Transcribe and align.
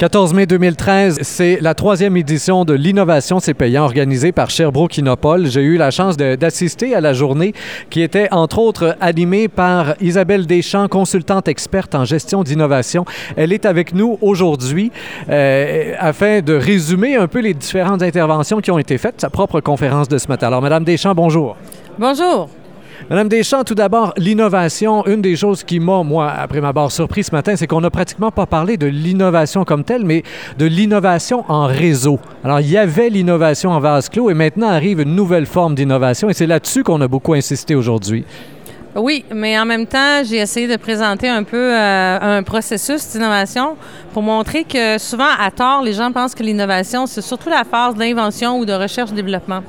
14 0.00 0.32
mai 0.32 0.46
2013, 0.46 1.18
c'est 1.22 1.58
la 1.60 1.74
troisième 1.74 2.16
édition 2.16 2.64
de 2.64 2.72
l'innovation 2.72 3.40
C'est 3.40 3.52
payant 3.52 3.82
organisée 3.82 4.30
par 4.30 4.48
Sherbrooke 4.48 4.96
Innopol. 4.96 5.46
J'ai 5.46 5.62
eu 5.62 5.76
la 5.76 5.90
chance 5.90 6.16
d'assister 6.16 6.94
à 6.94 7.00
la 7.00 7.14
journée 7.14 7.52
qui 7.90 8.02
était 8.02 8.28
entre 8.30 8.60
autres 8.60 8.96
animée 9.00 9.48
par 9.48 10.00
Isabelle 10.00 10.46
Deschamps, 10.46 10.86
consultante 10.86 11.48
experte 11.48 11.96
en 11.96 12.04
gestion 12.04 12.44
d'innovation. 12.44 13.06
Elle 13.34 13.52
est 13.52 13.66
avec 13.66 13.92
nous 13.92 14.18
aujourd'hui 14.20 14.92
euh, 15.30 15.94
afin 15.98 16.42
de 16.42 16.54
résumer 16.54 17.16
un 17.16 17.26
peu 17.26 17.40
les 17.40 17.54
différentes 17.54 18.04
interventions 18.04 18.60
qui 18.60 18.70
ont 18.70 18.78
été 18.78 18.98
faites, 18.98 19.20
sa 19.20 19.30
propre 19.30 19.58
conférence 19.58 20.06
de 20.06 20.18
ce 20.18 20.28
matin. 20.28 20.46
Alors, 20.46 20.62
Madame 20.62 20.84
Deschamps, 20.84 21.16
bonjour. 21.16 21.56
Bonjour. 21.98 22.48
Madame 23.10 23.28
Deschamps, 23.28 23.64
tout 23.64 23.74
d'abord, 23.74 24.12
l'innovation. 24.16 25.06
Une 25.06 25.22
des 25.22 25.36
choses 25.36 25.62
qui 25.62 25.80
m'a, 25.80 26.02
moi, 26.02 26.30
après 26.30 26.60
ma 26.60 26.72
barre 26.72 26.92
surpris 26.92 27.24
ce 27.24 27.30
matin, 27.32 27.56
c'est 27.56 27.66
qu'on 27.66 27.80
n'a 27.80 27.90
pratiquement 27.90 28.30
pas 28.30 28.44
parlé 28.44 28.76
de 28.76 28.86
l'innovation 28.86 29.64
comme 29.64 29.84
telle, 29.84 30.04
mais 30.04 30.24
de 30.58 30.66
l'innovation 30.66 31.44
en 31.48 31.66
réseau. 31.66 32.18
Alors, 32.44 32.60
il 32.60 32.68
y 32.68 32.76
avait 32.76 33.08
l'innovation 33.08 33.70
en 33.70 33.80
vase 33.80 34.08
clos 34.08 34.30
et 34.30 34.34
maintenant 34.34 34.68
arrive 34.68 35.00
une 35.00 35.14
nouvelle 35.14 35.46
forme 35.46 35.74
d'innovation 35.74 36.28
et 36.28 36.34
c'est 36.34 36.46
là-dessus 36.46 36.82
qu'on 36.82 37.00
a 37.00 37.08
beaucoup 37.08 37.34
insisté 37.34 37.74
aujourd'hui. 37.74 38.24
Oui, 38.94 39.24
mais 39.32 39.58
en 39.58 39.64
même 39.64 39.86
temps, 39.86 40.24
j'ai 40.24 40.38
essayé 40.38 40.66
de 40.66 40.76
présenter 40.76 41.28
un 41.28 41.44
peu 41.44 41.72
euh, 41.72 42.38
un 42.38 42.42
processus 42.42 43.06
d'innovation 43.12 43.76
pour 44.12 44.22
montrer 44.22 44.64
que 44.64 44.98
souvent, 44.98 45.28
à 45.38 45.50
tort, 45.50 45.82
les 45.82 45.92
gens 45.92 46.10
pensent 46.10 46.34
que 46.34 46.42
l'innovation, 46.42 47.06
c'est 47.06 47.22
surtout 47.22 47.48
la 47.48 47.64
phase 47.64 47.94
d'invention 47.94 48.58
ou 48.58 48.66
de 48.66 48.72
recherche-développement. 48.72 49.62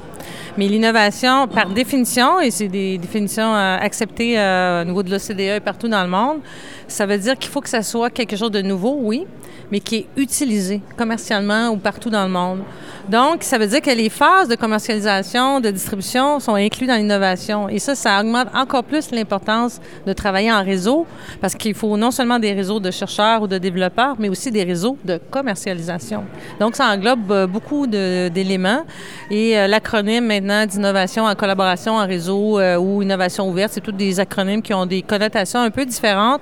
Mais 0.57 0.67
l'innovation, 0.67 1.47
par 1.47 1.69
définition, 1.69 2.39
et 2.39 2.51
c'est 2.51 2.67
des 2.67 2.97
définitions 2.97 3.53
euh, 3.55 3.77
acceptées 3.79 4.39
euh, 4.39 4.81
au 4.81 4.85
niveau 4.85 5.03
de 5.03 5.11
l'OCDE 5.11 5.39
et 5.39 5.59
partout 5.59 5.87
dans 5.87 6.03
le 6.03 6.09
monde, 6.09 6.39
ça 6.87 7.05
veut 7.05 7.17
dire 7.17 7.37
qu'il 7.37 7.51
faut 7.51 7.61
que 7.61 7.69
ça 7.69 7.83
soit 7.83 8.09
quelque 8.09 8.35
chose 8.35 8.51
de 8.51 8.61
nouveau, 8.61 8.97
oui, 9.01 9.25
mais 9.71 9.79
qui 9.79 9.95
est 9.97 10.07
utilisé 10.17 10.81
commercialement 10.97 11.69
ou 11.69 11.77
partout 11.77 12.09
dans 12.09 12.23
le 12.23 12.31
monde. 12.31 12.59
Donc, 13.09 13.41
ça 13.41 13.57
veut 13.57 13.65
dire 13.65 13.81
que 13.81 13.89
les 13.89 14.09
phases 14.09 14.47
de 14.49 14.55
commercialisation, 14.55 15.59
de 15.59 15.71
distribution 15.71 16.39
sont 16.39 16.53
incluses 16.53 16.87
dans 16.87 16.95
l'innovation. 16.95 17.67
Et 17.67 17.79
ça, 17.79 17.95
ça 17.95 18.21
augmente 18.21 18.49
encore 18.53 18.83
plus 18.83 19.09
l'importance 19.09 19.81
de 20.05 20.13
travailler 20.13 20.51
en 20.51 20.63
réseau 20.63 21.07
parce 21.41 21.55
qu'il 21.55 21.73
faut 21.73 21.97
non 21.97 22.11
seulement 22.11 22.37
des 22.37 22.53
réseaux 22.53 22.79
de 22.79 22.91
chercheurs 22.91 23.41
ou 23.41 23.47
de 23.47 23.57
développeurs, 23.57 24.15
mais 24.19 24.29
aussi 24.29 24.51
des 24.51 24.63
réseaux 24.63 24.95
de 25.03 25.19
commercialisation. 25.31 26.23
Donc, 26.59 26.75
ça 26.75 26.85
englobe 26.85 27.31
euh, 27.31 27.47
beaucoup 27.47 27.87
d'éléments. 27.87 28.83
Et 29.31 29.57
euh, 29.57 29.65
l'acronyme 29.65 30.27
maintenant 30.27 30.67
d'innovation 30.67 31.25
en 31.25 31.33
collaboration 31.33 31.93
en 31.93 32.05
réseau 32.05 32.59
euh, 32.59 32.77
ou 32.77 33.01
innovation 33.01 33.49
ouverte, 33.49 33.71
c'est 33.73 33.81
tous 33.81 33.91
des 33.91 34.19
acronymes 34.19 34.61
qui 34.61 34.75
ont 34.75 34.85
des 34.85 35.01
connotations 35.01 35.61
un 35.61 35.71
peu 35.71 35.83
différentes. 35.83 36.41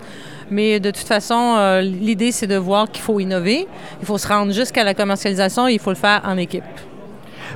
Mais 0.51 0.81
de 0.81 0.91
toute 0.91 1.07
façon, 1.07 1.81
l'idée, 1.81 2.31
c'est 2.31 2.47
de 2.47 2.55
voir 2.55 2.89
qu'il 2.89 3.01
faut 3.01 3.19
innover. 3.19 3.67
Il 3.99 4.05
faut 4.05 4.17
se 4.17 4.25
rendre 4.29 4.53
jusqu'à 4.53 4.85
la 4.85 4.93
commercialisation 4.93 5.67
et 5.67 5.73
il 5.73 5.79
faut 5.79 5.89
le 5.89 5.97
faire 5.97 6.21
en 6.25 6.37
équipe. 6.37 6.56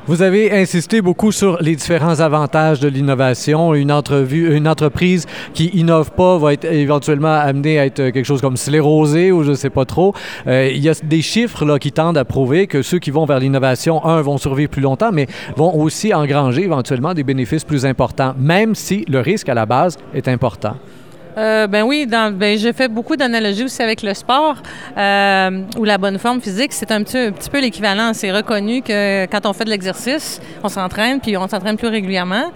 Vous 0.08 0.24
avez 0.24 0.52
insisté 0.52 1.02
beaucoup 1.02 1.32
sur 1.32 1.62
les 1.62 1.76
différents 1.76 2.22
avantages 2.22 2.80
de 2.80 2.88
l'innovation. 2.88 3.76
Une, 3.76 3.92
entreprise 3.92 5.28
qui 5.54 5.68
innove 5.68 6.12
pas 6.12 6.40
va 6.40 6.54
être 6.54 6.66
éventuellement 6.66 7.34
amenée 7.34 7.78
à 7.78 7.86
être 7.86 8.10
quelque 8.10 8.26
chose 8.26 8.42
comme 8.42 8.58
sclérosé 8.58 9.32
ou 9.32 9.44
je 9.44 9.52
ne 9.52 9.56
sais 9.56 9.70
pas 9.70 9.86
trop. 9.86 10.16
Euh, 10.48 10.72
il 10.74 10.82
y 10.82 10.90
a 10.90 10.94
des 11.04 11.22
chiffres 11.22 11.66
là, 11.66 11.78
qui 11.78 11.92
tendent 11.92 12.18
à 12.18 12.26
prouver 12.26 12.66
que 12.66 12.82
ceux 12.82 12.98
qui 12.98 13.12
vont 13.12 13.26
vers 13.26 13.40
l'innovation, 13.40 14.04
un, 14.04 14.22
vont 14.22 14.38
survivre 14.38 14.72
plus 14.72 14.82
longtemps, 14.82 15.12
mais 15.12 15.28
vont 15.56 15.76
aussi 15.76 16.14
engranger 16.14 16.64
éventuellement 16.64 17.14
des 17.14 17.24
bénéfices 17.24 17.64
plus 17.64 17.86
importants, 17.86 18.34
même 18.40 18.74
si 18.74 19.06
le 19.08 19.20
risque 19.20 19.50
à 19.50 19.54
la 19.54 19.68
base 19.68 19.98
est 20.16 20.28
important. 20.28 20.78
Euh, 21.38 21.68
ben 21.68 21.84
oui, 21.84 22.06
dans, 22.06 22.36
ben, 22.36 22.58
j'ai 22.58 22.74
fait 22.74 22.88
beaucoup 22.88 23.16
d'analogies 23.16 23.64
aussi 23.64 23.82
avec 23.82 24.02
le 24.02 24.14
sport 24.14 24.58
euh, 24.98 25.62
ou 25.78 25.86
la 25.86 25.98
bonne 25.98 26.18
forme 26.18 26.42
physique. 26.42 26.74
C'est 26.74 26.92
un 26.92 27.04
petit, 27.04 27.50
peu 27.50 27.60
l'équivalent. 27.62 28.14
C'est 28.14 28.32
reconnu 28.32 28.82
que 28.82 29.26
quand 29.28 29.46
on 29.46 29.54
fait 29.54 29.66
de 29.66 29.70
l'exercice, 29.70 30.42
on 30.64 30.70
s'entraîne, 30.70 31.20
puis 31.20 31.38
on 31.38 31.48
s'entraîne 31.48 31.78
plus 31.78 31.88
régulièrement. 31.88 32.52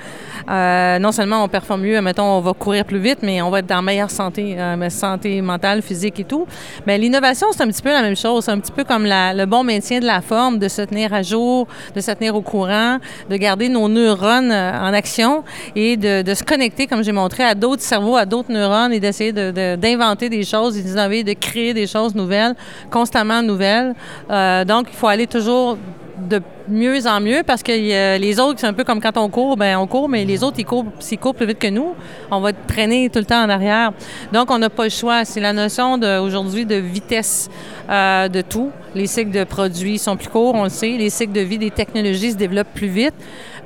Euh, 0.50 1.00
non 1.00 1.12
seulement 1.12 1.44
on 1.44 1.48
performe 1.48 1.82
mieux, 1.82 2.00
mettons, 2.02 2.38
on 2.38 2.42
va 2.42 2.54
courir 2.54 2.86
plus 2.86 3.00
vite, 3.00 3.20
mais 3.24 3.42
on 3.42 3.50
va 3.50 3.60
être 3.60 3.66
dans 3.66 3.82
meilleure 3.82 4.12
santé, 4.12 4.56
euh, 4.60 4.90
santé 4.90 5.42
mentale, 5.42 5.82
physique 5.82 6.20
et 6.20 6.24
tout. 6.24 6.46
Mais 6.86 6.98
l'innovation, 6.98 7.48
c'est 7.52 7.64
un 7.64 7.68
petit 7.68 7.82
peu 7.82 7.90
la 7.90 8.02
même 8.02 8.16
chose. 8.16 8.46
C'est 8.46 8.52
un 8.52 8.60
petit 8.60 8.72
peu 8.72 8.84
comme 8.84 9.06
le 9.06 9.46
bon 9.46 9.64
maintien 9.64 10.00
de 10.00 10.06
la 10.06 10.22
forme, 10.22 10.60
de 10.60 10.68
se 10.68 10.82
tenir 10.82 11.14
à 11.14 11.24
jour, 11.24 11.68
de 11.96 12.02
se 12.02 12.12
tenir 12.12 12.36
au 12.36 12.42
courant, 12.42 13.00
de 13.30 13.38
garder 13.38 13.70
nos 13.70 13.88
neurones 13.88 14.52
euh, 14.52 14.80
en 14.80 14.94
action 14.94 15.44
et 15.76 15.98
de 15.98 16.34
se 16.34 16.44
connecter, 16.44 16.88
comme 16.88 17.04
j'ai 17.04 17.12
montré, 17.12 17.44
à 17.44 17.56
d'autres 17.56 17.82
cerveaux, 17.82 18.18
à 18.18 18.26
d'autres 18.26 18.52
neurones 18.52 18.65
et 18.92 19.00
d'essayer 19.00 19.32
d'inventer 19.32 20.30
des 20.30 20.44
choses, 20.44 20.82
d'innover, 20.82 21.24
de 21.24 21.34
créer 21.34 21.74
des 21.74 21.88
choses 21.88 22.16
nouvelles, 22.16 22.56
constamment 22.92 23.42
nouvelles. 23.42 23.94
Euh, 24.30 24.66
donc, 24.66 24.88
il 24.92 24.96
faut 24.96 25.08
aller 25.08 25.28
toujours 25.28 25.78
de 26.18 26.42
mieux 26.68 27.08
en 27.08 27.22
mieux 27.22 27.44
parce 27.46 27.64
que 27.64 27.72
les 28.18 28.40
autres, 28.40 28.60
c'est 28.60 28.68
un 28.68 28.74
peu 28.74 28.84
comme 28.84 29.02
quand 29.02 29.18
on 29.18 29.30
court, 29.30 29.58
ben 29.58 29.78
on 29.78 29.88
court, 29.88 30.10
mais 30.10 30.26
les 30.26 30.44
autres, 30.44 30.58
ils 30.60 30.66
courent, 30.66 30.86
s'ils 31.00 31.20
courent 31.20 31.36
plus 31.36 31.46
vite 31.46 31.60
que 31.60 31.68
nous, 31.68 31.94
on 32.32 32.40
va 32.40 32.54
traîner 32.54 33.10
tout 33.10 33.20
le 33.20 33.26
temps 33.26 33.44
en 33.44 33.50
arrière. 33.50 33.92
Donc, 34.32 34.52
on 34.52 34.58
n'a 34.58 34.70
pas 34.70 34.86
le 34.86 34.90
choix. 34.90 35.26
C'est 35.26 35.40
la 35.40 35.54
notion 35.54 36.00
aujourd'hui 36.22 36.66
de 36.66 36.76
vitesse 36.76 37.50
euh, 37.90 38.28
de 38.28 38.42
tout. 38.42 38.72
Les 38.96 39.08
cycles 39.08 39.32
de 39.32 39.44
produits 39.44 39.98
sont 39.98 40.16
plus 40.16 40.30
courts, 40.30 40.56
on 40.56 40.64
le 40.64 40.70
sait. 40.70 40.92
Les 40.98 41.10
cycles 41.10 41.34
de 41.34 41.42
vie 41.42 41.58
des 41.58 41.72
technologies 41.72 42.32
se 42.32 42.38
développent 42.38 42.74
plus 42.74 42.88
vite. 42.88 43.14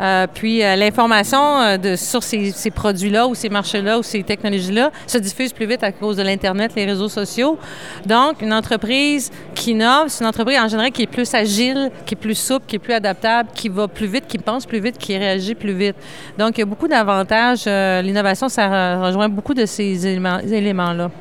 Euh, 0.02 0.28
puis 0.34 0.64
euh, 0.64 0.78
l'information 0.78 1.60
euh, 1.60 1.96
sur 1.98 2.24
ces, 2.24 2.52
ces 2.52 2.72
produits-là 2.72 3.28
ou 3.28 3.36
ces 3.36 3.50
marchés-là 3.50 4.00
ou 4.00 4.04
ces 4.04 4.24
technologies-là 4.24 4.92
se 5.06 5.18
diffuse 5.18 5.52
plus 5.52 5.66
vite 5.66 5.84
à 5.84 5.92
cause 5.92 6.16
de 6.16 6.24
l'Internet, 6.24 6.72
les 6.76 6.86
réseaux 6.86 7.10
sociaux. 7.10 7.58
Donc, 8.06 8.42
une 8.42 8.54
entreprise 8.54 9.30
qui 9.54 9.72
innove, 9.72 10.08
c'est 10.08 10.24
une 10.24 10.30
entreprise 10.30 10.58
en 10.58 10.70
général 10.70 10.92
qui 10.92 11.04
est 11.04 11.08
plus 11.08 11.34
agile, 11.34 11.92
qui 12.06 12.16
est 12.16 12.18
plus 12.18 12.36
souple, 12.36 12.66
qui 12.66 12.78
est 12.78 12.80
plus 12.80 12.89
adaptable, 12.94 13.50
qui 13.54 13.70
va 13.70 13.88
plus 13.88 14.08
vite, 14.08 14.26
qui 14.28 14.38
pense 14.38 14.66
plus 14.66 14.80
vite, 14.80 14.98
qui 14.98 15.18
réagit 15.18 15.56
plus 15.56 15.74
vite. 15.74 15.96
Donc, 16.38 16.58
il 16.58 16.62
y 16.62 16.64
a 16.64 16.66
beaucoup 16.66 16.88
d'avantages. 16.88 17.66
L'innovation, 17.66 18.50
ça 18.50 19.00
rejoint 19.00 19.30
beaucoup 19.30 19.54
de 19.54 19.66
ces 19.66 20.08
éléments-là. 20.08 21.12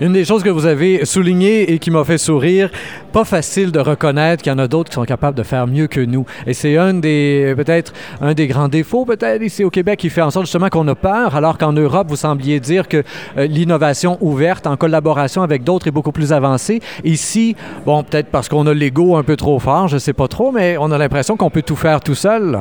Une 0.00 0.12
des 0.12 0.24
choses 0.24 0.42
que 0.42 0.50
vous 0.50 0.66
avez 0.66 1.04
soulignées 1.04 1.72
et 1.72 1.78
qui 1.78 1.92
m'a 1.92 2.02
fait 2.02 2.18
sourire, 2.18 2.68
pas 3.12 3.24
facile 3.24 3.70
de 3.70 3.78
reconnaître 3.78 4.42
qu'il 4.42 4.50
y 4.50 4.54
en 4.54 4.58
a 4.58 4.66
d'autres 4.66 4.90
qui 4.90 4.94
sont 4.94 5.04
capables 5.04 5.36
de 5.36 5.44
faire 5.44 5.68
mieux 5.68 5.86
que 5.86 6.00
nous. 6.00 6.26
Et 6.48 6.52
c'est 6.52 6.76
un 6.76 6.94
des, 6.94 7.54
peut-être, 7.56 7.92
un 8.20 8.34
des 8.34 8.48
grands 8.48 8.68
défauts, 8.68 9.04
peut-être, 9.04 9.40
ici 9.40 9.62
au 9.62 9.70
Québec, 9.70 10.00
qui 10.00 10.10
fait 10.10 10.20
en 10.20 10.32
sorte 10.32 10.46
justement 10.46 10.68
qu'on 10.68 10.88
a 10.88 10.96
peur, 10.96 11.36
alors 11.36 11.58
qu'en 11.58 11.72
Europe, 11.72 12.08
vous 12.08 12.16
sembliez 12.16 12.58
dire 12.58 12.88
que 12.88 13.04
euh, 13.38 13.46
l'innovation 13.46 14.18
ouverte 14.20 14.66
en 14.66 14.76
collaboration 14.76 15.42
avec 15.42 15.62
d'autres 15.62 15.86
est 15.86 15.92
beaucoup 15.92 16.12
plus 16.12 16.32
avancée. 16.32 16.80
Ici, 17.04 17.54
bon, 17.86 18.02
peut-être 18.02 18.30
parce 18.30 18.48
qu'on 18.48 18.66
a 18.66 18.74
l'ego 18.74 19.14
un 19.14 19.22
peu 19.22 19.36
trop 19.36 19.60
fort, 19.60 19.86
je 19.86 19.98
sais 19.98 20.12
pas 20.12 20.26
trop, 20.26 20.50
mais 20.50 20.76
on 20.76 20.90
a 20.90 20.98
l'impression 20.98 21.36
qu'on 21.36 21.50
peut 21.50 21.62
tout 21.62 21.76
faire 21.76 22.00
tout 22.00 22.16
seul. 22.16 22.58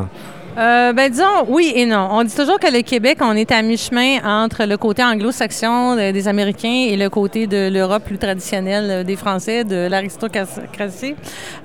Euh, 0.56 0.94
ben 0.94 1.10
disons 1.10 1.46
oui 1.48 1.72
et 1.76 1.86
non. 1.88 2.10
On 2.12 2.24
dit 2.24 2.36
toujours 2.36 2.60
que 2.60 2.72
le 2.72 2.84
Québec, 2.84 3.18
on 3.22 3.36
est 3.36 3.52
à 3.52 3.64
mi-chemin 3.64 4.20
entre 4.24 4.66
le 4.66 4.78
côté 4.78 5.04
anglo-saxon 5.04 5.96
des 5.96 6.28
Américains 6.28 6.88
et 6.90 6.96
le 6.96 7.10
côté 7.10 7.48
de 7.48 7.70
l'Europe 7.74 8.04
plus 8.04 8.20
traditionnelle 8.20 8.90
euh, 8.90 9.04
des 9.04 9.16
Français, 9.16 9.64
de 9.64 9.88
l'aristocratie. 9.88 11.16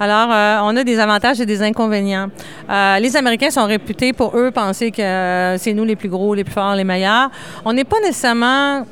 Alors, 0.01 0.31
euh, 0.33 0.59
on 0.63 0.75
a 0.77 0.85
des 0.85 0.99
avantages 0.99 1.39
et 1.39 1.47
des 1.47 1.63
inconvénients. 1.63 2.29
Euh, 2.71 2.99
les 2.99 3.15
Américains 3.15 3.51
sont 3.51 3.67
réputés 3.67 4.15
pour 4.15 4.35
eux 4.35 4.51
penser 4.51 4.91
que 4.91 5.57
c'est 5.59 5.75
nous 5.75 5.85
les 5.85 5.97
plus 5.97 6.09
gros, 6.09 6.35
les 6.35 6.45
plus 6.45 6.55
forts, 6.55 6.75
les 6.75 6.85
meilleurs. 6.85 7.31
On 7.67 7.75
n'est 7.75 7.85
pas 7.85 8.01
nécessairement 8.01 8.87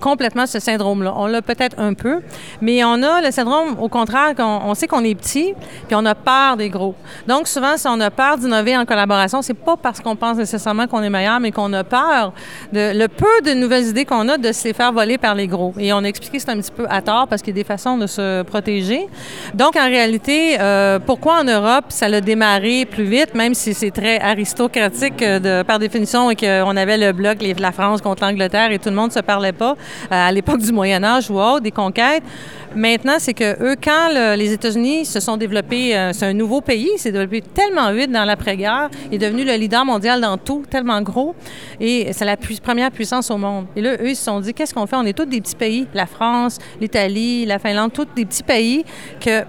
complètement 0.00 0.46
ce 0.46 0.58
syndrome-là. 0.58 1.14
On 1.16 1.26
l'a 1.26 1.42
peut-être 1.42 1.78
un 1.78 1.94
peu, 1.94 2.20
mais 2.60 2.82
on 2.84 3.02
a 3.02 3.20
le 3.20 3.30
syndrome, 3.30 3.76
au 3.80 3.88
contraire, 3.88 4.34
qu'on 4.34 4.60
on 4.64 4.74
sait 4.74 4.86
qu'on 4.86 5.04
est 5.04 5.14
petit, 5.14 5.54
puis 5.86 5.96
on 5.96 6.04
a 6.06 6.14
peur 6.14 6.56
des 6.56 6.68
gros. 6.68 6.94
Donc, 7.26 7.46
souvent, 7.46 7.76
si 7.76 7.86
on 7.88 8.00
a 8.00 8.10
peur 8.10 8.38
d'innover 8.38 8.76
en 8.76 8.84
collaboration, 8.84 9.42
c'est 9.42 9.54
pas 9.54 9.76
parce 9.76 10.00
qu'on 10.00 10.16
pense 10.16 10.36
nécessairement 10.36 10.86
qu'on 10.86 11.02
est 11.02 11.10
meilleur, 11.10 11.40
mais 11.40 11.52
qu'on 11.52 11.72
a 11.72 11.84
peur 11.84 12.32
de 12.72 12.98
le 12.98 13.08
peu 13.08 13.40
de 13.44 13.52
nouvelles 13.52 13.86
idées 13.86 14.04
qu'on 14.04 14.28
a 14.28 14.38
de 14.38 14.52
se 14.52 14.64
les 14.64 14.72
faire 14.72 14.92
voler 14.92 15.18
par 15.18 15.34
les 15.34 15.46
gros. 15.46 15.74
Et 15.78 15.92
on 15.92 15.98
a 15.98 16.04
expliqué 16.04 16.38
c'est 16.38 16.50
un 16.50 16.60
petit 16.60 16.72
peu 16.72 16.86
à 16.88 17.02
tort 17.02 17.28
parce 17.28 17.42
qu'il 17.42 17.54
y 17.54 17.58
a 17.58 17.62
des 17.62 17.66
façons 17.66 17.98
de 17.98 18.06
se 18.06 18.42
protéger. 18.42 19.06
Donc, 19.54 19.76
en 19.76 19.86
réalité, 19.86 20.56
euh, 20.60 20.98
pourquoi 20.98 21.40
en 21.40 21.44
Europe, 21.44 21.86
ça 21.88 22.08
l'a 22.08 22.20
démarré 22.20 22.86
plus 22.86 23.04
vite, 23.04 23.34
même 23.34 23.54
si 23.54 23.74
c'est 23.74 23.90
très 23.90 24.18
aristocratique 24.20 25.22
euh, 25.22 25.38
de, 25.38 25.62
par 25.62 25.78
définition 25.78 26.30
et 26.30 26.36
qu'on 26.36 26.76
avait 26.76 26.98
le 26.98 27.12
bloc, 27.12 27.38
la 27.58 27.72
France 27.72 28.00
contre 28.00 28.24
l'Angleterre 28.24 28.72
et 28.72 28.78
tout 28.78 28.88
le 28.88 28.94
monde 28.94 29.12
se 29.12 29.20
parlait 29.20 29.52
pas. 29.52 29.76
Euh, 30.12 30.28
à 30.28 30.32
l'époque 30.32 30.60
du 30.60 30.72
Moyen 30.72 31.02
Âge 31.04 31.30
ou 31.30 31.38
autre, 31.40 31.60
des 31.60 31.70
conquêtes. 31.70 32.22
Maintenant, 32.74 33.16
c'est 33.18 33.34
que 33.34 33.60
eux, 33.62 33.76
quand 33.82 34.10
les 34.36 34.52
États-Unis 34.52 35.04
se 35.04 35.18
sont 35.18 35.36
développés, 35.36 35.96
euh, 35.96 36.12
c'est 36.12 36.26
un 36.26 36.32
nouveau 36.32 36.60
pays, 36.60 36.90
s'est 36.98 37.10
développé 37.10 37.42
tellement 37.42 37.92
vite 37.92 38.12
dans 38.12 38.24
l'après-guerre, 38.24 38.90
il 39.10 39.14
est 39.14 39.26
devenu 39.26 39.44
le 39.44 39.54
leader 39.54 39.84
mondial 39.84 40.20
dans 40.20 40.38
tout, 40.38 40.62
tellement 40.70 41.02
gros, 41.02 41.34
et 41.80 42.12
c'est 42.12 42.24
la 42.24 42.36
première 42.36 42.92
puissance 42.92 43.30
au 43.30 43.38
monde. 43.38 43.66
Et 43.74 43.80
là, 43.80 43.94
eux, 43.94 44.10
ils 44.10 44.16
se 44.16 44.24
sont 44.24 44.38
dit, 44.40 44.54
qu'est-ce 44.54 44.72
qu'on 44.72 44.86
fait? 44.86 44.96
On 44.96 45.04
est 45.04 45.16
tous 45.16 45.24
des 45.24 45.40
petits 45.40 45.56
pays, 45.56 45.88
la 45.94 46.06
France, 46.06 46.58
l'Italie, 46.80 47.44
la 47.44 47.58
Finlande, 47.58 47.92
tous 47.92 48.06
des 48.14 48.24
petits 48.24 48.44
pays 48.44 48.84
que 49.20 49.42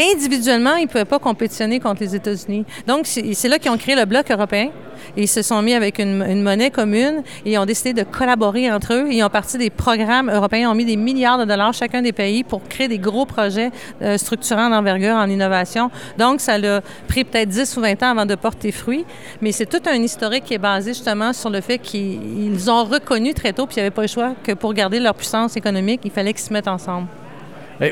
individuellement, 0.00 0.76
ils 0.76 0.84
ne 0.84 0.88
pouvaient 0.88 1.04
pas 1.04 1.18
compétitionner 1.18 1.80
contre 1.80 2.02
les 2.02 2.14
États-Unis. 2.14 2.64
Donc, 2.86 3.06
c'est 3.06 3.48
là 3.48 3.58
qu'ils 3.58 3.70
ont 3.70 3.76
créé 3.76 3.94
le 3.94 4.04
bloc 4.04 4.30
européen. 4.30 4.70
ils 5.16 5.28
se 5.28 5.42
sont 5.42 5.60
mis 5.62 5.74
avec 5.74 5.98
une, 5.98 6.42
monnaie 6.42 6.70
commune 6.70 7.22
et 7.44 7.52
ils 7.52 7.58
ont 7.58 7.66
décidé 7.66 7.92
de 7.92 8.02
collaborer 8.02 8.70
entre 8.70 8.94
eux. 8.94 9.08
Ils 9.10 9.22
ont 9.22 9.28
parti 9.28 9.58
des 9.58 9.70
programmes 9.70 10.30
européens, 10.30 10.68
ils 10.68 10.72
ont 10.72 10.74
mis 10.74 10.84
des 10.84 10.96
milliards 10.96 11.38
de 11.38 11.44
dollars 11.44 11.74
chacun 11.74 12.02
des 12.02 12.12
pays 12.12 12.44
pour 12.44 12.62
créer 12.64 12.88
des 12.88 12.98
gros 12.98 13.26
projets 13.26 13.70
euh, 14.02 14.16
structurants 14.16 14.70
d'envergure 14.70 15.14
en 15.14 15.28
innovation. 15.28 15.90
Donc, 16.18 16.40
ça 16.40 16.54
a 16.54 16.80
pris 17.08 17.24
peut-être 17.24 17.48
10 17.48 17.76
ou 17.76 17.80
20 17.80 18.02
ans 18.02 18.10
avant 18.10 18.26
de 18.26 18.34
porter 18.34 18.72
fruit. 18.72 19.04
Mais 19.40 19.52
c'est 19.52 19.66
tout 19.66 19.82
un 19.86 20.02
historique 20.02 20.44
qui 20.44 20.54
est 20.54 20.58
basé 20.58 20.92
justement 20.92 21.32
sur 21.32 21.50
le 21.50 21.60
fait 21.60 21.78
qu'ils 21.78 22.70
ont 22.70 22.84
reconnu 22.84 23.34
très 23.34 23.52
tôt, 23.52 23.66
puis 23.66 23.76
il 23.76 23.80
n'y 23.80 23.86
avait 23.86 23.94
pas 23.94 24.02
le 24.02 24.08
choix, 24.08 24.34
que 24.42 24.52
pour 24.52 24.72
garder 24.74 25.00
leur 25.00 25.14
puissance 25.14 25.56
économique, 25.56 26.00
il 26.04 26.10
fallait 26.10 26.32
qu'ils 26.32 26.42
se 26.42 26.52
mettent 26.52 26.68
ensemble. 26.68 27.06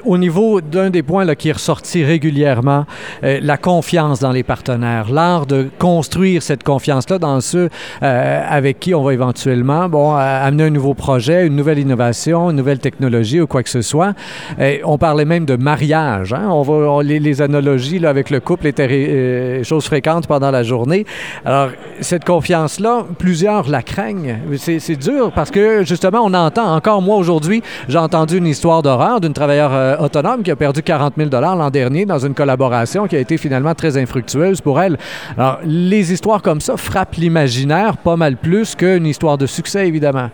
Au 0.04 0.18
niveau 0.18 0.60
d'un 0.60 0.90
des 0.90 1.02
points 1.02 1.24
là, 1.24 1.34
qui 1.34 1.48
est 1.48 1.52
ressorti 1.52 2.04
régulièrement, 2.04 2.84
euh, 3.24 3.38
la 3.42 3.56
confiance 3.56 4.20
dans 4.20 4.32
les 4.32 4.42
partenaires, 4.42 5.10
l'art 5.10 5.46
de 5.46 5.68
construire 5.78 6.42
cette 6.42 6.62
confiance-là 6.62 7.18
dans 7.18 7.40
ceux 7.40 7.70
euh, 8.02 8.42
avec 8.48 8.80
qui 8.80 8.94
on 8.94 9.02
va 9.02 9.14
éventuellement 9.14 9.88
bon, 9.88 10.14
amener 10.14 10.64
un 10.64 10.70
nouveau 10.70 10.94
projet, 10.94 11.46
une 11.46 11.56
nouvelle 11.56 11.78
innovation, 11.78 12.50
une 12.50 12.56
nouvelle 12.56 12.80
technologie 12.80 13.40
ou 13.40 13.46
quoi 13.46 13.62
que 13.62 13.70
ce 13.70 13.82
soit. 13.82 14.14
on 14.84 14.98
parlait 14.98 15.24
même 15.24 15.44
de 15.44 15.56
mariage. 15.56 16.32
Hein? 16.32 16.48
On 16.50 16.62
va, 16.62 17.02
les, 17.02 17.42
analogies 17.42 17.98
là, 17.98 18.10
avec 18.10 18.30
le 18.30 18.40
couple 18.40 18.66
étaient 18.66 18.88
euh, 18.90 19.62
choses 19.64 19.84
fréquentes 19.86 20.26
pendant 20.26 20.50
la 20.50 20.62
journée. 20.62 21.06
Alors, 21.44 21.70
cette 22.00 22.24
confiance-là, 22.24 23.04
plusieurs 23.18 23.68
la 23.68 23.82
craignent. 23.82 24.38
C'est 24.56 24.96
dur 24.96 25.32
parce 25.32 25.50
que, 25.50 25.84
justement, 25.84 26.20
on 26.22 26.34
entend, 26.34 26.74
encore 26.74 27.02
moi 27.02 27.16
aujourd'hui, 27.16 27.62
j'ai 27.88 27.98
entendu 27.98 28.38
une 28.38 28.46
histoire 28.46 28.82
d'horreur 28.82 29.20
d'une 29.20 29.32
travailleuse 29.32 29.77
euh, 29.78 29.96
autonome 29.98 30.42
qui 30.42 30.50
a 30.50 30.56
perdu 30.56 30.82
40 30.82 31.14
000 31.16 31.30
l'an 31.30 31.70
dernier 31.70 32.04
dans 32.04 32.18
une 32.18 32.34
collaboration 32.34 33.06
qui 33.06 33.16
a 33.16 33.18
été 33.18 33.38
finalement 33.38 33.74
très 33.74 33.96
infructueuse 33.96 34.60
pour 34.60 34.80
elle. 34.80 34.98
Alors, 35.36 35.58
les 35.64 36.12
histoires 36.12 36.42
comme 36.42 36.60
ça 36.60 36.76
frappent 36.76 37.14
l'imaginaire 37.14 37.96
pas 37.96 38.16
mal 38.16 38.36
plus 38.36 38.74
qu'une 38.74 39.06
histoire 39.06 39.38
de 39.38 39.46
succès, 39.46 39.86
évidemment. 39.86 40.30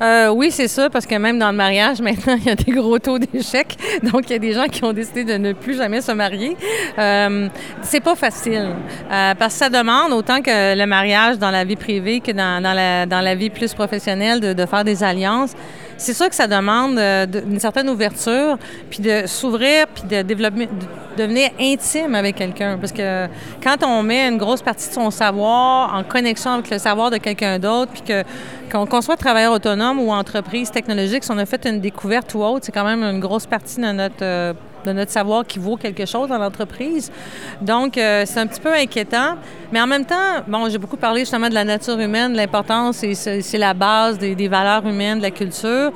Euh, 0.00 0.28
oui, 0.28 0.52
c'est 0.52 0.68
ça, 0.68 0.88
parce 0.88 1.06
que 1.06 1.14
même 1.16 1.38
dans 1.38 1.50
le 1.50 1.56
mariage, 1.56 2.00
maintenant, 2.02 2.36
il 2.36 2.44
y 2.44 2.50
a 2.50 2.54
des 2.54 2.70
gros 2.72 2.98
taux 2.98 3.18
d'échec. 3.18 3.76
Donc, 4.12 4.30
il 4.30 4.32
y 4.32 4.36
a 4.36 4.38
des 4.38 4.52
gens 4.52 4.66
qui 4.66 4.84
ont 4.84 4.92
décidé 4.92 5.24
de 5.24 5.34
ne 5.34 5.52
plus 5.52 5.76
jamais 5.76 6.00
se 6.00 6.12
marier. 6.12 6.56
Euh, 6.98 7.48
c'est 7.82 8.00
pas 8.00 8.14
facile, 8.14 8.70
parce 9.08 9.54
que 9.54 9.58
ça 9.58 9.68
demande, 9.68 10.12
autant 10.12 10.40
que 10.40 10.76
le 10.76 10.86
mariage 10.86 11.38
dans 11.38 11.50
la 11.50 11.64
vie 11.64 11.76
privée 11.76 12.20
que 12.20 12.32
dans, 12.32 12.62
la, 12.62 13.34
vie 13.34 13.50
plus 13.50 13.74
professionnelle, 13.74 14.40
de 14.40 14.66
faire 14.66 14.84
des 14.84 15.02
alliances 15.02 15.54
c'est 15.98 16.14
sûr 16.14 16.28
que 16.28 16.34
ça 16.34 16.46
demande 16.46 16.98
euh, 16.98 17.26
une 17.44 17.58
certaine 17.58 17.90
ouverture, 17.90 18.56
puis 18.88 19.00
de 19.00 19.26
s'ouvrir, 19.26 19.86
puis 19.88 20.04
de 20.04 20.22
développer, 20.22 20.66
de 20.66 21.22
devenir 21.22 21.50
intime 21.60 22.14
avec 22.14 22.36
quelqu'un. 22.36 22.78
Parce 22.78 22.92
que 22.92 23.26
quand 23.62 23.84
on 23.84 24.02
met 24.02 24.28
une 24.28 24.38
grosse 24.38 24.62
partie 24.62 24.88
de 24.88 24.94
son 24.94 25.10
savoir 25.10 25.94
en 25.94 26.04
connexion 26.04 26.52
avec 26.52 26.70
le 26.70 26.78
savoir 26.78 27.10
de 27.10 27.18
quelqu'un 27.18 27.58
d'autre, 27.58 27.92
puis 27.92 28.02
que 28.02 28.22
qu'on 28.70 29.00
soit 29.00 29.16
travailleur 29.16 29.52
autonome 29.52 29.98
ou 29.98 30.10
entreprise 30.12 30.70
technologique, 30.70 31.24
si 31.24 31.30
on 31.30 31.38
a 31.38 31.46
fait 31.46 31.66
une 31.66 31.80
découverte 31.80 32.32
ou 32.34 32.42
autre, 32.42 32.66
c'est 32.66 32.72
quand 32.72 32.84
même 32.84 33.02
une 33.02 33.20
grosse 33.20 33.46
partie 33.46 33.80
de 33.80 33.92
notre 33.92 34.22
euh, 34.22 34.52
de 34.84 34.92
notre 34.92 35.10
savoir 35.10 35.46
qui 35.46 35.58
vaut 35.58 35.76
quelque 35.76 36.06
chose 36.06 36.28
dans 36.28 36.38
l'entreprise. 36.38 37.10
Donc, 37.60 37.98
euh, 37.98 38.24
c'est 38.26 38.40
un 38.40 38.46
petit 38.46 38.60
peu 38.60 38.72
inquiétant. 38.72 39.36
Mais 39.72 39.80
en 39.80 39.86
même 39.86 40.04
temps, 40.04 40.42
bon, 40.46 40.68
j'ai 40.68 40.78
beaucoup 40.78 40.96
parlé 40.96 41.20
justement 41.20 41.48
de 41.48 41.54
la 41.54 41.64
nature 41.64 41.98
humaine, 41.98 42.34
l'importance, 42.34 43.04
c'est 43.14 43.58
la 43.58 43.74
base 43.74 44.18
des, 44.18 44.48
valeurs 44.48 44.86
humaines, 44.86 45.18
de 45.18 45.22
la 45.22 45.30
culture 45.30 45.92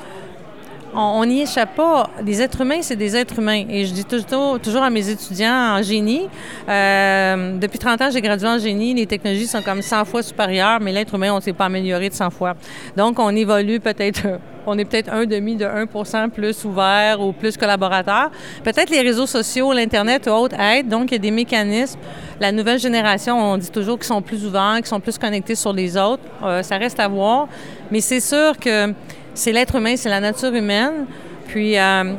on 0.94 1.24
n'y 1.24 1.42
échappe 1.42 1.74
pas. 1.74 2.10
Des 2.22 2.42
êtres 2.42 2.60
humains, 2.60 2.82
c'est 2.82 2.96
des 2.96 3.16
êtres 3.16 3.38
humains. 3.38 3.64
Et 3.68 3.86
je 3.86 3.92
dis 3.92 4.04
toujours, 4.04 4.60
toujours 4.60 4.82
à 4.82 4.90
mes 4.90 5.08
étudiants 5.08 5.76
en 5.78 5.82
génie, 5.82 6.28
euh, 6.68 7.58
depuis 7.58 7.78
30 7.78 8.02
ans, 8.02 8.10
j'ai 8.12 8.20
gradué 8.20 8.48
en 8.48 8.58
génie, 8.58 8.94
les 8.94 9.06
technologies 9.06 9.46
sont 9.46 9.62
comme 9.62 9.82
100 9.82 10.04
fois 10.04 10.22
supérieures, 10.22 10.80
mais 10.80 10.92
l'être 10.92 11.14
humain, 11.14 11.32
on 11.32 11.36
ne 11.36 11.40
s'est 11.40 11.52
pas 11.52 11.66
amélioré 11.66 12.08
de 12.08 12.14
100 12.14 12.30
fois. 12.30 12.54
Donc, 12.96 13.18
on 13.18 13.34
évolue 13.34 13.80
peut-être, 13.80 14.22
on 14.66 14.78
est 14.78 14.84
peut-être 14.84 15.12
un 15.12 15.24
demi 15.24 15.56
de 15.56 15.64
1% 15.64 16.30
plus 16.30 16.64
ouvert 16.64 17.20
ou 17.20 17.32
plus 17.32 17.56
collaborateur. 17.56 18.30
Peut-être 18.62 18.90
les 18.90 19.00
réseaux 19.00 19.26
sociaux, 19.26 19.72
l'Internet 19.72 20.26
ou 20.26 20.30
autres 20.30 20.58
aident. 20.60 20.88
Donc, 20.88 21.10
il 21.10 21.12
y 21.12 21.16
a 21.16 21.18
des 21.18 21.30
mécanismes. 21.30 21.98
La 22.40 22.52
nouvelle 22.52 22.78
génération, 22.78 23.38
on 23.38 23.56
dit 23.56 23.70
toujours 23.70 23.98
qu'ils 23.98 24.06
sont 24.06 24.22
plus 24.22 24.44
ouverts, 24.44 24.76
qu'ils 24.76 24.86
sont 24.86 25.00
plus 25.00 25.16
connectés 25.16 25.54
sur 25.54 25.72
les 25.72 25.96
autres. 25.96 26.22
Euh, 26.42 26.62
ça 26.62 26.76
reste 26.76 27.00
à 27.00 27.08
voir. 27.08 27.48
Mais 27.90 28.00
c'est 28.00 28.20
sûr 28.20 28.58
que 28.58 28.92
c'est 29.34 29.52
l'être 29.52 29.75
humain, 29.76 29.96
c'est 29.96 30.08
la 30.08 30.20
nature 30.20 30.55
humaine. 30.55 31.06
Puis, 31.49 31.79
euh, 31.79 32.14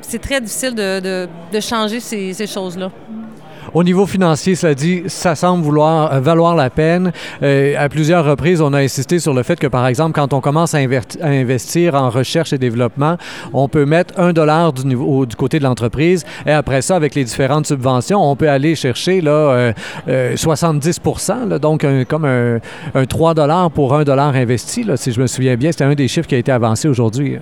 c'est 0.00 0.20
très 0.20 0.40
difficile 0.40 0.74
de, 0.74 1.28
changer 1.60 2.00
ces 2.00 2.46
choses-là. 2.46 2.90
Au 3.74 3.82
niveau 3.82 4.06
financier, 4.06 4.54
cela 4.54 4.72
dit, 4.72 5.02
ça 5.08 5.34
semble 5.34 5.66
euh, 5.76 6.20
valoir 6.20 6.54
la 6.54 6.70
peine. 6.70 7.10
Euh, 7.42 7.74
à 7.76 7.88
plusieurs 7.88 8.24
reprises, 8.24 8.60
on 8.60 8.72
a 8.72 8.78
insisté 8.78 9.18
sur 9.18 9.34
le 9.34 9.42
fait 9.42 9.58
que, 9.58 9.66
par 9.66 9.88
exemple, 9.88 10.12
quand 10.12 10.32
on 10.32 10.40
commence 10.40 10.76
à, 10.76 10.78
investir 11.22 11.96
en 11.96 12.08
recherche 12.08 12.52
et 12.52 12.58
développement, 12.58 13.16
on 13.52 13.68
peut 13.68 13.84
mettre 13.84 14.14
un 14.20 14.32
dollar 14.32 14.72
du, 14.72 14.96
côté 15.36 15.58
de 15.58 15.64
l'entreprise 15.64 16.24
et 16.46 16.52
après 16.52 16.82
ça, 16.82 16.94
avec 16.94 17.16
les 17.16 17.24
différentes 17.24 17.66
subventions, 17.66 18.22
on 18.22 18.36
peut 18.36 18.48
aller 18.48 18.76
chercher 18.76 19.20
là, 19.20 19.72
70% 20.06 21.32
euh, 21.52 21.58
donc 21.58 21.84
comme 22.06 22.24
un, 22.24 22.60
3 23.06 23.34
dollars 23.34 23.72
pour 23.72 23.96
un 23.96 24.04
dollar 24.04 24.36
investi, 24.36 24.86
si 24.94 25.10
je 25.10 25.20
me 25.20 25.26
souviens 25.26 25.56
bien. 25.56 25.72
C'était 25.72 25.84
un 25.84 25.94
des 25.94 26.06
chiffres 26.06 26.28
qui 26.28 26.36
a 26.36 26.38
été 26.38 26.52
avancé 26.52 26.86
aujourd'hui. 26.86 27.38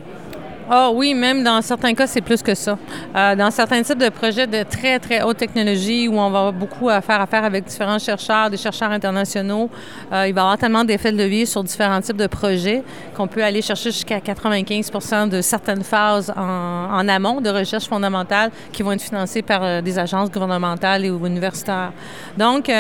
Ah 0.75 0.91
oui, 0.91 1.13
même 1.13 1.45
dans 1.45 1.61
certains 1.61 1.93
cas, 1.93 2.07
c'est 2.07 2.23
plus 2.23 2.41
que 2.43 2.55
ça. 2.55 2.79
Euh, 3.15 3.37
dans 3.37 3.51
certains 3.51 3.83
types 3.83 3.99
de 3.99 4.09
projets 4.09 4.47
de 4.47 4.63
très, 4.63 4.99
très 4.99 5.21
haute 5.21 5.37
technologie 5.37 6.09
où 6.09 6.19
on 6.19 6.31
va 6.31 6.51
beaucoup 6.51 6.89
faire 6.89 7.21
affaire 7.21 7.45
avec 7.45 7.67
différents 7.67 7.99
chercheurs, 7.99 8.49
des 8.49 8.57
chercheurs 8.57 8.91
internationaux, 8.91 9.69
euh, 10.11 10.27
il 10.27 10.33
va 10.33 10.41
y 10.41 10.43
avoir 10.43 10.57
tellement 10.57 10.83
d'effets 10.83 11.13
de 11.13 11.19
levier 11.19 11.45
sur 11.45 11.63
différents 11.63 12.01
types 12.01 12.17
de 12.17 12.27
projets 12.27 12.83
qu'on 13.15 13.27
peut 13.27 13.45
aller 13.45 13.61
chercher 13.61 13.91
jusqu'à 13.91 14.19
95 14.19 15.29
de 15.29 15.43
certaines 15.43 15.85
phases 15.85 16.33
en, 16.35 17.07
amont 17.07 17.43
de 17.43 17.51
recherche 17.51 17.87
fondamentale 17.87 18.51
qui 18.73 18.83
vont 18.83 18.93
être 18.93 19.03
financées 19.03 19.43
par 19.43 19.63
euh, 19.63 19.83
des 19.83 19.99
agences 19.99 20.31
gouvernementales 20.31 21.05
et 21.05 21.11
ou 21.11 21.27
universitaires. 21.27 21.93
Donc, 22.39 22.73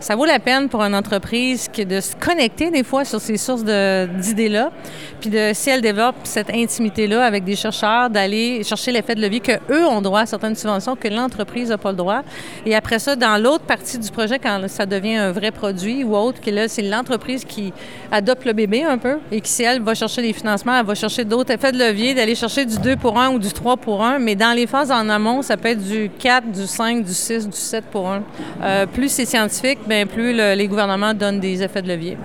ça 0.00 0.16
vaut 0.16 0.24
la 0.24 0.40
peine 0.40 0.68
pour 0.68 0.82
une 0.82 0.96
entreprise 0.96 1.68
de 1.70 2.00
se 2.00 2.16
connecter 2.16 2.72
des 2.72 2.82
fois 2.82 3.04
sur 3.04 3.20
ces 3.20 3.36
sources 3.36 3.62
d'idées-là, 3.62 4.72
puis 5.20 5.30
de, 5.30 5.52
si 5.54 5.70
elle 5.70 5.82
développe 5.82 6.16
cette 6.24 6.50
intimité-là 6.50 7.27
avec 7.28 7.44
des 7.44 7.54
chercheurs 7.54 8.10
d'aller 8.10 8.64
chercher 8.64 8.90
l'effet 8.90 9.14
de 9.14 9.20
levier 9.20 9.40
que 9.40 9.52
eux 9.70 9.86
ont 9.86 10.00
droit 10.00 10.20
à 10.20 10.26
certaines 10.26 10.56
subventions 10.56 10.96
que 10.96 11.08
l'entreprise 11.08 11.68
n'a 11.68 11.78
pas 11.78 11.90
le 11.90 11.96
droit. 11.96 12.22
Et 12.66 12.74
après 12.74 12.98
ça, 12.98 13.14
dans 13.14 13.40
l'autre 13.40 13.64
partie 13.64 13.98
du 13.98 14.10
projet, 14.10 14.38
quand 14.38 14.60
ça 14.66 14.86
devient 14.86 15.16
un 15.16 15.32
vrai 15.32 15.52
produit 15.52 16.02
ou 16.04 16.16
autre, 16.16 16.40
là, 16.50 16.66
c'est 16.68 16.82
l'entreprise 16.82 17.44
qui 17.44 17.72
adopte 18.10 18.44
le 18.44 18.52
bébé 18.52 18.82
un 18.82 18.98
peu 18.98 19.18
et 19.30 19.40
qui, 19.40 19.50
si 19.50 19.62
elle 19.62 19.82
va 19.82 19.94
chercher 19.94 20.22
des 20.22 20.32
financements, 20.32 20.78
elle 20.78 20.86
va 20.86 20.94
chercher 20.94 21.24
d'autres 21.24 21.52
effets 21.52 21.72
de 21.72 21.78
levier, 21.78 22.14
d'aller 22.14 22.34
chercher 22.34 22.64
du 22.64 22.78
2 22.78 22.96
pour 22.96 23.18
1 23.18 23.30
ou 23.30 23.38
du 23.38 23.52
3 23.52 23.76
pour 23.76 24.04
1. 24.04 24.18
Mais 24.18 24.34
dans 24.34 24.54
les 24.56 24.66
phases 24.66 24.90
en 24.90 25.08
amont, 25.08 25.42
ça 25.42 25.56
peut 25.56 25.68
être 25.68 25.86
du 25.86 26.10
4, 26.18 26.50
du 26.50 26.66
5, 26.66 27.04
du 27.04 27.12
6, 27.12 27.48
du 27.48 27.56
7 27.56 27.84
pour 27.84 28.08
1. 28.08 28.22
Euh, 28.62 28.86
plus 28.86 29.10
c'est 29.10 29.26
scientifique, 29.26 29.78
bien, 29.86 30.06
plus 30.06 30.32
les 30.32 30.68
gouvernements 30.68 31.14
donnent 31.14 31.40
des 31.40 31.62
effets 31.62 31.82
de 31.82 31.88
levier. 31.88 32.16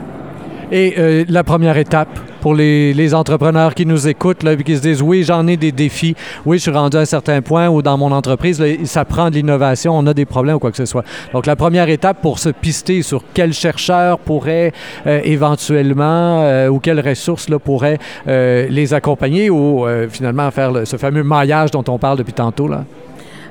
Et 0.71 0.95
euh, 0.97 1.25
la 1.29 1.43
première 1.43 1.77
étape 1.77 2.19
pour 2.43 2.55
les, 2.55 3.13
entrepreneurs 3.13 3.73
qui 3.73 3.85
nous 3.85 4.05
écoutent, 4.05 4.43
là, 4.43 4.57
qui 4.57 4.75
se 4.75 4.81
disent 4.81 5.01
oui, 5.01 5.23
j'en 5.23 5.47
ai 5.47 5.55
des 5.55 5.71
défis, 5.71 6.13
oui, 6.45 6.57
je 6.57 6.63
suis 6.63 6.71
rendu 6.71 6.97
à 6.97 6.99
un 6.99 7.05
certain 7.05 7.41
point 7.41 7.69
ou 7.69 7.81
dans 7.81 7.97
mon 7.97 8.11
entreprise, 8.11 8.61
ça 8.83 9.05
prend 9.05 9.29
de 9.29 9.35
l'innovation, 9.35 9.97
on 9.97 10.05
a 10.07 10.13
des 10.13 10.25
problèmes 10.25 10.57
ou 10.57 10.59
quoi 10.59 10.71
que 10.71 10.75
ce 10.75 10.85
soit. 10.85 11.05
Donc, 11.31 11.45
la 11.45 11.55
première 11.55 11.87
étape 11.87 12.21
pour 12.21 12.39
se 12.39 12.49
pister 12.49 13.01
sur 13.01 13.23
quel 13.33 13.53
chercheur 13.53 14.19
pourrait 14.19 14.73
euh, 15.07 15.21
éventuellement 15.23 16.41
euh, 16.43 16.67
ou 16.67 16.79
quelles 16.79 16.99
ressources 16.99 17.47
là, 17.47 17.59
pourraient 17.59 17.97
les 18.25 18.93
accompagner 18.93 19.49
ou 19.49 19.85
finalement 20.09 20.51
faire 20.51 20.71
ce 20.83 20.97
fameux 20.97 21.23
maillage 21.23 21.71
dont 21.71 21.85
on 21.87 21.97
parle 21.97 22.17
depuis 22.17 22.33
tantôt. 22.33 22.67
Là. 22.67 22.83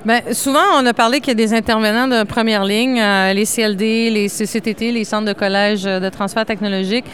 Bien, 0.04 0.21
souvent, 0.32 0.64
on 0.80 0.85
a 0.87 0.94
parlé 0.94 1.21
qu'il 1.21 1.28
y 1.28 1.30
a 1.30 1.35
des 1.35 1.54
intervenants 1.54 2.09
de 2.09 2.25
première 2.25 2.64
ligne, 2.64 3.00
euh, 3.00 3.32
les 3.32 3.47
CLD, 3.47 4.11
les 4.11 4.28
CCTT, 4.28 4.90
les 4.90 5.04
centres 5.04 5.26
de 5.26 5.32
collège 5.32 5.85
de 5.85 6.09
transfert 6.09 6.44
technologique. 6.44 7.04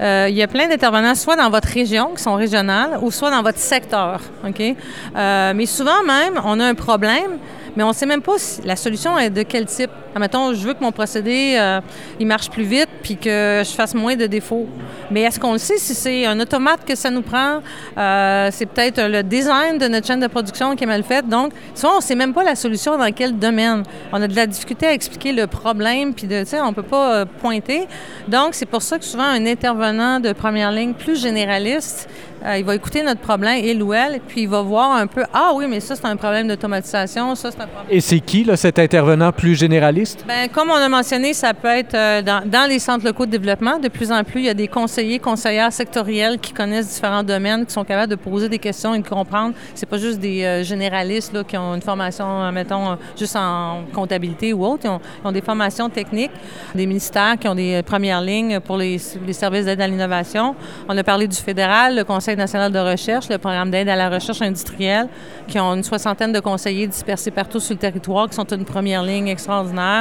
Euh, 0.00 0.28
il 0.30 0.34
y 0.34 0.42
a 0.42 0.48
plein 0.48 0.66
d'intervenants, 0.66 1.14
soit 1.14 1.36
dans 1.36 1.50
votre 1.50 1.68
région, 1.68 2.14
qui 2.16 2.22
sont 2.22 2.36
régionales, 2.36 3.00
ou 3.02 3.10
soit 3.10 3.30
dans 3.30 3.42
votre 3.42 3.58
secteur. 3.58 4.22
OK? 4.46 4.62
Euh, 4.62 5.52
mais 5.54 5.66
souvent 5.66 6.02
même, 6.06 6.40
on 6.42 6.58
a 6.58 6.64
un 6.64 6.74
problème, 6.74 7.36
mais 7.76 7.82
on 7.82 7.88
ne 7.88 7.92
sait 7.92 8.06
même 8.06 8.22
pas 8.22 8.38
si 8.38 8.62
la 8.62 8.76
solution 8.76 9.18
est 9.18 9.28
de 9.28 9.42
quel 9.42 9.66
type. 9.66 9.90
Admettons, 10.18 10.52
je 10.52 10.66
veux 10.66 10.74
que 10.74 10.82
mon 10.82 10.90
procédé, 10.90 11.54
euh, 11.56 11.80
il 12.18 12.26
marche 12.26 12.50
plus 12.50 12.64
vite 12.64 12.88
puis 13.04 13.16
que 13.16 13.62
je 13.64 13.70
fasse 13.70 13.94
moins 13.94 14.16
de 14.16 14.26
défauts. 14.26 14.66
Mais 15.12 15.22
est-ce 15.22 15.38
qu'on 15.38 15.52
le 15.52 15.58
sait 15.58 15.78
si 15.78 15.94
c'est 15.94 16.26
un 16.26 16.40
automate 16.40 16.84
que 16.84 16.96
ça 16.96 17.08
nous 17.08 17.22
prend? 17.22 17.60
Euh, 17.96 18.48
c'est 18.50 18.66
peut-être 18.66 19.00
le 19.00 19.22
design 19.22 19.78
de 19.78 19.86
notre 19.86 20.08
chaîne 20.08 20.18
de 20.18 20.26
production 20.26 20.74
qui 20.74 20.82
est 20.82 20.88
mal 20.88 21.04
fait. 21.04 21.24
Donc, 21.28 21.52
souvent, 21.72 21.92
on 21.94 21.98
ne 21.98 22.02
sait 22.02 22.16
même 22.16 22.34
pas 22.34 22.42
la 22.42 22.56
solution 22.56 22.98
dans 22.98 23.12
quel 23.12 23.38
domaine. 23.38 23.84
On 24.12 24.20
a 24.20 24.26
de 24.26 24.34
la 24.34 24.48
difficulté 24.48 24.88
à 24.88 24.92
expliquer 24.92 25.32
le 25.32 25.46
problème 25.46 26.12
puis 26.14 26.26
de, 26.26 26.40
tu 26.40 26.46
sais, 26.46 26.60
on 26.60 26.70
ne 26.70 26.74
peut 26.74 26.82
pas 26.82 27.14
euh, 27.14 27.24
pointer. 27.40 27.86
Donc, 28.26 28.54
c'est 28.54 28.66
pour 28.66 28.82
ça 28.82 28.98
que 28.98 29.04
souvent, 29.04 29.22
un 29.22 29.46
intervenant 29.46 30.18
de 30.18 30.32
première 30.32 30.72
ligne 30.72 30.94
plus 30.94 31.20
généraliste, 31.20 32.08
il 32.56 32.64
va 32.64 32.76
écouter 32.76 33.02
notre 33.02 33.20
problème, 33.20 33.58
il 33.64 33.82
ou 33.82 33.92
elle, 33.92 34.20
puis 34.20 34.42
il 34.42 34.48
va 34.48 34.62
voir 34.62 34.92
un 34.92 35.08
peu, 35.08 35.24
ah 35.34 35.50
oui, 35.56 35.66
mais 35.68 35.80
ça, 35.80 35.96
c'est 35.96 36.06
un 36.06 36.14
problème 36.14 36.46
d'automatisation, 36.46 37.34
ça, 37.34 37.50
c'est 37.50 37.60
un 37.60 37.66
problème... 37.66 37.86
Et 37.90 38.00
c'est 38.00 38.20
qui, 38.20 38.44
là, 38.44 38.56
cet 38.56 38.78
intervenant 38.78 39.32
plus 39.32 39.56
généraliste? 39.56 40.07
Bien, 40.26 40.48
comme 40.48 40.70
on 40.70 40.74
a 40.74 40.88
mentionné, 40.88 41.34
ça 41.34 41.54
peut 41.54 41.68
être 41.68 41.94
euh, 41.94 42.22
dans, 42.22 42.68
les 42.68 42.78
centres 42.78 43.04
locaux 43.04 43.26
de 43.26 43.30
développement. 43.30 43.78
De 43.78 43.88
plus 43.88 44.10
en 44.10 44.24
plus, 44.24 44.40
il 44.40 44.46
y 44.46 44.48
a 44.48 44.54
des 44.54 44.68
conseillers, 44.68 45.18
conseillères 45.18 45.72
sectoriels 45.72 46.38
qui 46.38 46.52
connaissent 46.52 46.88
différents 46.94 47.22
domaines, 47.22 47.66
qui 47.66 47.72
sont 47.72 47.84
capables 47.84 48.10
de 48.10 48.16
poser 48.16 48.48
des 48.48 48.58
questions 48.58 48.94
et 48.94 49.00
de 49.00 49.08
comprendre. 49.08 49.54
C'est 49.74 49.88
pas 49.88 49.98
juste 49.98 50.18
des 50.20 50.44
euh, 50.44 50.62
généralistes 50.62 51.44
qui 51.46 51.56
ont 51.56 51.74
une 51.74 51.82
formation, 51.82 52.50
mettons, 52.52 52.96
juste 53.18 53.36
en 53.36 53.82
comptabilité 53.94 54.52
ou 54.52 54.64
autre. 54.64 54.82
Ils 54.84 54.88
ont, 54.88 55.00
ils 55.24 55.28
ont, 55.28 55.32
des 55.32 55.40
formations 55.40 55.88
techniques, 55.88 56.32
des 56.74 56.86
ministères 56.86 57.38
qui 57.38 57.48
ont 57.48 57.54
des 57.54 57.82
premières 57.82 58.20
lignes 58.20 58.60
pour 58.60 58.76
les, 58.76 59.00
les 59.26 59.32
services 59.32 59.64
d'aide 59.64 59.80
à 59.80 59.86
l'innovation. 59.86 60.54
On 60.88 60.96
a 60.96 61.04
parlé 61.04 61.26
du 61.26 61.36
fédéral, 61.36 61.96
le 61.96 62.04
Conseil 62.04 62.36
national 62.36 62.72
de 62.72 62.78
recherche, 62.78 63.28
le 63.28 63.38
programme 63.38 63.70
d'aide 63.70 63.88
à 63.88 63.96
la 63.96 64.08
recherche 64.08 64.42
industrielle, 64.42 65.08
qui 65.46 65.58
ont 65.58 65.74
une 65.74 65.84
soixantaine 65.84 66.32
de 66.32 66.40
conseillers 66.40 66.86
dispersés 66.86 67.30
partout 67.30 67.60
sur 67.60 67.74
le 67.74 67.78
territoire, 67.78 68.28
qui 68.28 68.34
sont 68.34 68.46
une 68.46 68.64
première 68.64 69.02
ligne 69.02 69.28
extraordinaire. 69.28 69.97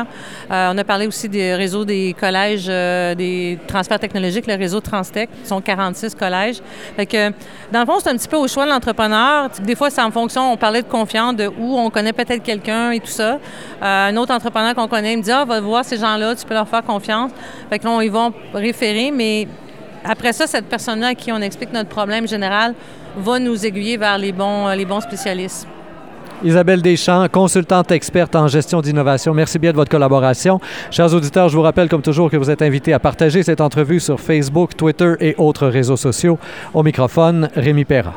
Euh, 0.51 0.71
on 0.73 0.77
a 0.77 0.83
parlé 0.83 1.07
aussi 1.07 1.29
des 1.29 1.55
réseaux 1.55 1.85
des 1.85 2.15
collèges 2.19 2.67
euh, 2.69 3.15
des 3.15 3.57
transferts 3.67 3.99
technologiques, 3.99 4.47
le 4.47 4.55
réseau 4.55 4.79
Transtech, 4.81 5.29
qui 5.41 5.47
sont 5.47 5.61
46 5.61 6.15
collèges. 6.15 6.61
Dans 7.71 7.79
le 7.79 7.85
fond, 7.85 7.99
c'est 8.01 8.09
un 8.09 8.17
petit 8.17 8.27
peu 8.27 8.37
au 8.37 8.47
choix 8.47 8.65
de 8.65 8.69
l'entrepreneur. 8.69 9.49
Des 9.61 9.75
fois, 9.75 9.89
c'est 9.89 10.01
en 10.01 10.11
fonction, 10.11 10.53
on 10.53 10.57
parlait 10.57 10.81
de 10.81 10.87
confiance, 10.87 11.35
de 11.35 11.47
où 11.47 11.77
on 11.77 11.89
connaît 11.89 12.13
peut-être 12.13 12.43
quelqu'un 12.43 12.91
et 12.91 12.99
tout 12.99 13.07
ça. 13.07 13.33
Euh, 13.33 13.39
un 13.81 14.15
autre 14.17 14.33
entrepreneur 14.33 14.73
qu'on 14.75 14.87
connaît 14.87 15.15
me 15.15 15.21
dit, 15.21 15.31
ah, 15.31 15.45
va 15.45 15.59
voir 15.59 15.83
ces 15.85 15.97
gens-là, 15.97 16.35
tu 16.35 16.45
peux 16.45 16.53
leur 16.53 16.67
faire 16.67 16.83
confiance. 16.83 17.31
Fait 17.69 17.79
que 17.79 17.85
là, 17.85 17.99
ils 18.03 18.11
vont 18.11 18.33
référer, 18.53 19.11
mais 19.11 19.47
après 20.03 20.33
ça, 20.33 20.47
cette 20.47 20.65
personne-là 20.65 21.07
à 21.07 21.15
qui 21.15 21.31
on 21.31 21.41
explique 21.41 21.73
notre 21.73 21.89
problème 21.89 22.27
général 22.27 22.73
va 23.17 23.39
nous 23.39 23.65
aiguiller 23.65 23.97
vers 23.97 24.17
les 24.17 24.31
bons 24.31 25.01
spécialistes. 25.01 25.67
Isabelle 26.43 26.81
Deschamps, 26.81 27.27
consultante 27.29 27.91
experte 27.91 28.35
en 28.35 28.47
gestion 28.47 28.81
d'innovation. 28.81 29.33
Merci 29.33 29.57
bien 29.57 29.71
de 29.71 29.75
votre 29.75 29.89
collaboration. 29.89 30.59
Chers 30.91 31.13
auditeurs, 31.13 31.49
je 31.49 31.55
vous 31.55 31.63
rappelle 31.63 31.89
comme 31.89 32.01
toujours 32.01 32.29
que 32.29 32.37
vous 32.37 32.51
êtes 32.51 32.61
invités 32.61 32.93
à 32.93 32.99
partager 32.99 33.41
cette 33.41 33.61
entrevue 33.61 33.99
sur 33.99 34.19
Facebook, 34.19 34.75
Twitter 34.77 35.13
et 35.19 35.35
autres 35.37 35.67
réseaux 35.67 35.97
sociaux. 35.97 36.37
Au 36.73 36.83
microphone, 36.83 37.49
Rémi 37.55 37.85
Perra. 37.85 38.13